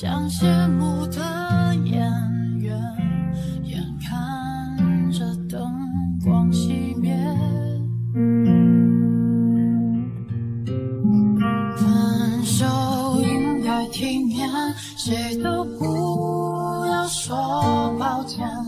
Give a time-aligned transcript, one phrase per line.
[0.00, 2.00] 像谢幕的演
[2.58, 2.74] 员
[3.64, 5.70] 眼看着灯
[6.24, 7.14] 光熄灭。
[11.76, 12.64] 分手
[13.20, 14.48] 应该体面
[14.96, 18.59] 谁都不要说抱歉。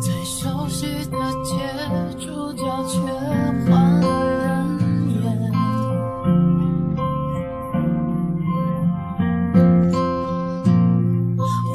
[0.00, 1.54] 最熟悉的街，
[2.18, 2.98] 主角却
[3.70, 4.04] 换了
[4.40, 4.44] 人
[5.10, 5.14] 演。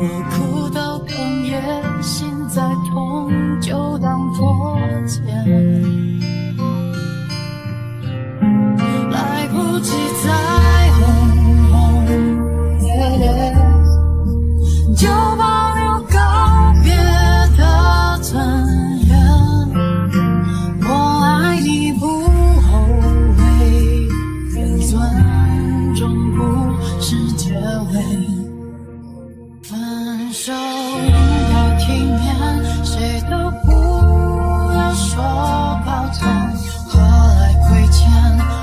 [0.02, 1.08] 我哭到哽
[1.46, 4.20] 咽，心再痛，就当……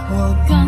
[0.08, 0.65] 我便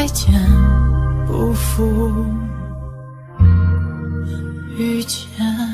[0.00, 0.32] 再见。
[1.26, 2.24] 不负
[4.78, 5.69] 遇见。